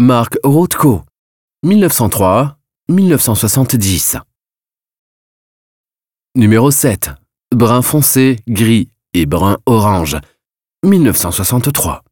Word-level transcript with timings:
Marc 0.00 0.38
Rothko. 0.44 1.02
1903-1970. 1.66 4.20
Numéro 6.36 6.70
7. 6.70 7.10
Brun 7.52 7.82
foncé, 7.82 8.36
gris 8.46 8.90
et 9.12 9.26
brun 9.26 9.58
orange. 9.66 10.16
1963. 10.84 12.04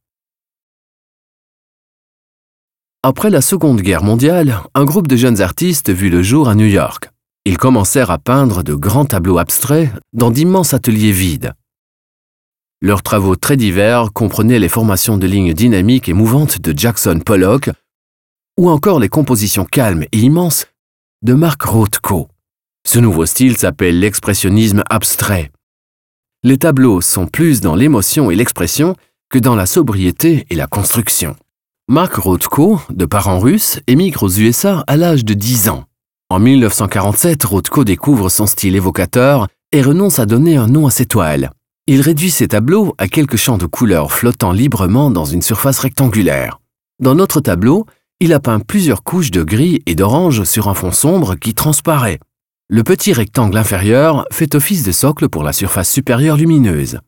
Après 3.05 3.31
la 3.31 3.41
Seconde 3.41 3.83
Guerre 3.83 4.03
mondiale, 4.03 4.63
un 4.75 4.85
groupe 4.85 5.07
de 5.07 5.15
jeunes 5.15 5.41
artistes 5.41 5.91
vit 5.91 6.11
le 6.11 6.25
jour 6.25 6.49
à 6.49 6.57
New 6.57 6.67
York. 6.67 7.09
Ils 7.45 7.57
commencèrent 7.57 8.11
à 8.11 8.19
peindre 8.19 8.65
de 8.65 8.75
grands 8.75 9.05
tableaux 9.05 9.39
abstraits 9.39 9.93
dans 10.13 10.33
d'immenses 10.33 10.75
ateliers 10.75 11.13
vides. 11.13 11.53
Leurs 12.83 13.03
travaux 13.03 13.37
très 13.37 13.57
divers 13.57 14.13
comprenaient 14.13 14.59
les 14.59 14.69
formations 14.69 15.17
de 15.17 15.27
lignes 15.27 15.55
dynamiques 15.55 16.11
et 16.11 16.13
mouvantes 16.13 16.61
de 16.61 16.77
Jackson 16.77 17.21
Pollock 17.25 17.71
ou 18.59 18.69
encore 18.69 19.01
les 19.01 19.09
compositions 19.09 19.65
calmes 19.65 20.05
et 20.13 20.19
immenses 20.19 20.67
de 21.23 21.33
Mark 21.33 21.63
Rothko. 21.63 22.29
Ce 22.87 22.99
nouveau 22.99 23.25
style 23.25 23.57
s'appelle 23.57 23.99
l'expressionnisme 23.99 24.83
abstrait. 24.91 25.51
Les 26.43 26.59
tableaux 26.59 27.01
sont 27.01 27.27
plus 27.27 27.61
dans 27.61 27.75
l'émotion 27.75 28.31
et 28.31 28.37
l'expression 28.37 28.95
que 29.31 29.39
dans 29.39 29.57
la 29.57 29.67
sobriété 29.67 30.47
et 30.51 30.55
la 30.55 30.67
construction. 30.67 31.35
Mark 31.89 32.15
Rothko, 32.15 32.81
de 32.91 33.07
parents 33.07 33.39
russes, 33.39 33.81
émigre 33.87 34.25
aux 34.25 34.31
USA 34.31 34.85
à 34.87 34.97
l'âge 34.97 35.25
de 35.25 35.35
10 35.35 35.71
ans. 35.71 35.85
En 36.29 36.41
1947, 36.41 37.43
Rothko 37.45 37.85
découvre 37.85 38.29
son 38.29 38.47
style 38.47 38.77
évocateur 38.77 39.49
et 39.73 39.83
renonce 39.83 40.19
à 40.19 40.27
donner 40.27 40.57
un 40.57 40.67
nom 40.67 40.87
à 40.87 40.91
ses 40.91 41.07
toiles. 41.07 41.51
Il 41.89 42.01
réduit 42.01 42.33
ses 42.33 42.49
tableaux 42.49 42.97
à 42.99 43.07
quelques 43.07 43.37
champs 43.37 43.59
de 43.59 43.67
couleurs 43.67 44.11
flottant 44.11 44.51
librement 44.51 45.09
dans 45.09 45.25
une 45.25 45.43
surface 45.43 45.79
rectangulaire. 45.79 46.59
Dans 46.99 47.15
notre 47.15 47.41
tableau, 47.41 47.87
il 48.19 48.33
a 48.33 48.41
peint 48.41 48.59
plusieurs 48.59 49.05
couches 49.05 49.31
de 49.31 49.45
gris 49.45 49.83
et 49.87 49.95
d'orange 49.95 50.43
sur 50.43 50.69
un 50.69 50.75
fond 50.75 50.91
sombre 50.91 51.37
qui 51.37 51.55
transparaît. 51.55 52.19
Le 52.69 52.83
petit 52.83 53.13
rectangle 53.13 53.57
inférieur 53.57 54.27
fait 54.33 54.57
office 54.57 54.83
de 54.83 54.91
socle 54.91 55.29
pour 55.29 55.45
la 55.45 55.53
surface 55.53 55.89
supérieure 55.89 56.37
lumineuse. 56.37 56.99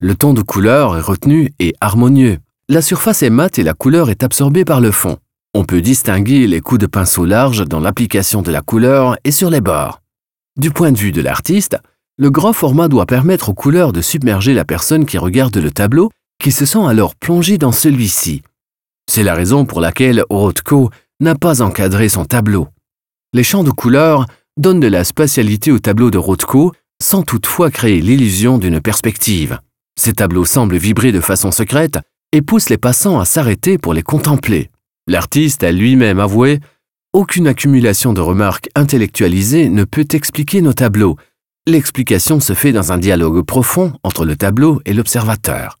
Le 0.00 0.14
ton 0.14 0.32
de 0.32 0.40
couleur 0.40 0.96
est 0.96 1.02
retenu 1.02 1.52
et 1.58 1.74
harmonieux. 1.82 2.38
La 2.70 2.80
surface 2.80 3.22
est 3.22 3.28
mate 3.28 3.58
et 3.58 3.62
la 3.62 3.74
couleur 3.74 4.08
est 4.08 4.22
absorbée 4.22 4.64
par 4.64 4.80
le 4.80 4.92
fond. 4.92 5.18
On 5.52 5.64
peut 5.64 5.82
distinguer 5.82 6.46
les 6.46 6.62
coups 6.62 6.80
de 6.80 6.86
pinceau 6.86 7.26
larges 7.26 7.66
dans 7.66 7.80
l'application 7.80 8.40
de 8.40 8.50
la 8.50 8.62
couleur 8.62 9.18
et 9.24 9.30
sur 9.30 9.50
les 9.50 9.60
bords. 9.60 10.00
Du 10.56 10.70
point 10.70 10.90
de 10.90 10.98
vue 10.98 11.12
de 11.12 11.20
l'artiste, 11.20 11.76
le 12.18 12.30
grand 12.30 12.52
format 12.52 12.88
doit 12.88 13.06
permettre 13.06 13.48
aux 13.48 13.54
couleurs 13.54 13.92
de 13.92 14.02
submerger 14.02 14.54
la 14.54 14.64
personne 14.64 15.06
qui 15.06 15.18
regarde 15.18 15.56
le 15.56 15.70
tableau, 15.70 16.10
qui 16.38 16.52
se 16.52 16.66
sent 16.66 16.84
alors 16.86 17.14
plongée 17.14 17.58
dans 17.58 17.72
celui-ci. 17.72 18.42
C'est 19.10 19.22
la 19.22 19.34
raison 19.34 19.64
pour 19.64 19.80
laquelle 19.80 20.22
Rothko 20.28 20.90
n'a 21.20 21.34
pas 21.34 21.62
encadré 21.62 22.08
son 22.08 22.24
tableau. 22.24 22.68
Les 23.32 23.42
champs 23.42 23.64
de 23.64 23.70
couleurs 23.70 24.26
donnent 24.58 24.80
de 24.80 24.88
la 24.88 25.04
spatialité 25.04 25.72
au 25.72 25.78
tableau 25.78 26.10
de 26.10 26.18
Rothko 26.18 26.72
sans 27.02 27.22
toutefois 27.22 27.70
créer 27.70 28.00
l'illusion 28.00 28.58
d'une 28.58 28.80
perspective. 28.80 29.58
Ces 29.98 30.12
tableaux 30.12 30.44
semblent 30.44 30.76
vibrer 30.76 31.12
de 31.12 31.20
façon 31.20 31.50
secrète 31.50 31.98
et 32.32 32.42
poussent 32.42 32.70
les 32.70 32.78
passants 32.78 33.18
à 33.18 33.24
s'arrêter 33.24 33.78
pour 33.78 33.94
les 33.94 34.02
contempler. 34.02 34.70
L'artiste 35.06 35.64
a 35.64 35.72
lui-même 35.72 36.20
avoué 36.20 36.60
Aucune 37.12 37.46
accumulation 37.46 38.12
de 38.12 38.20
remarques 38.20 38.68
intellectualisées 38.74 39.68
ne 39.68 39.84
peut 39.84 40.06
expliquer 40.12 40.62
nos 40.62 40.72
tableaux, 40.72 41.16
L'explication 41.68 42.40
se 42.40 42.54
fait 42.54 42.72
dans 42.72 42.90
un 42.90 42.98
dialogue 42.98 43.40
profond 43.42 43.92
entre 44.02 44.24
le 44.24 44.34
tableau 44.34 44.80
et 44.84 44.92
l'observateur. 44.92 45.78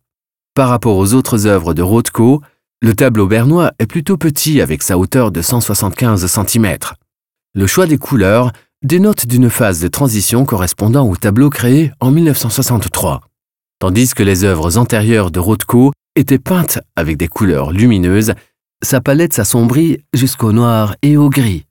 Par 0.54 0.68
rapport 0.68 0.96
aux 0.96 1.12
autres 1.12 1.48
œuvres 1.48 1.74
de 1.74 1.82
Rothko, 1.82 2.40
le 2.80 2.94
tableau 2.94 3.26
bernois 3.26 3.72
est 3.80 3.86
plutôt 3.86 4.16
petit 4.16 4.60
avec 4.60 4.80
sa 4.80 4.96
hauteur 4.96 5.32
de 5.32 5.42
175 5.42 6.24
cm. 6.24 6.76
Le 7.54 7.66
choix 7.66 7.86
des 7.86 7.98
couleurs 7.98 8.52
dénote 8.84 9.26
d'une 9.26 9.50
phase 9.50 9.80
de 9.80 9.88
transition 9.88 10.44
correspondant 10.44 11.08
au 11.08 11.16
tableau 11.16 11.50
créé 11.50 11.90
en 11.98 12.12
1963, 12.12 13.20
tandis 13.80 14.14
que 14.14 14.22
les 14.22 14.44
œuvres 14.44 14.78
antérieures 14.78 15.32
de 15.32 15.40
Rothko 15.40 15.90
étaient 16.14 16.38
peintes 16.38 16.78
avec 16.94 17.16
des 17.16 17.28
couleurs 17.28 17.72
lumineuses, 17.72 18.34
sa 18.84 19.00
palette 19.00 19.32
s'assombrit 19.32 19.98
jusqu'au 20.14 20.52
noir 20.52 20.94
et 21.02 21.16
au 21.16 21.28
gris. 21.28 21.66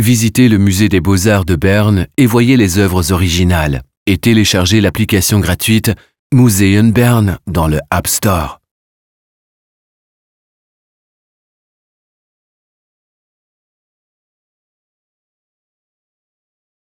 Visitez 0.00 0.48
le 0.48 0.58
musée 0.58 0.88
des 0.88 1.00
beaux-arts 1.00 1.44
de 1.44 1.56
Berne 1.56 2.06
et 2.16 2.26
voyez 2.26 2.56
les 2.56 2.78
œuvres 2.78 3.12
originales 3.12 3.82
et 4.06 4.16
téléchargez 4.16 4.80
l'application 4.80 5.40
gratuite 5.40 5.90
Museum 6.32 6.92
Bern 6.92 7.38
dans 7.48 7.66
le 7.66 7.80
App 7.90 8.06
Store. 8.06 8.60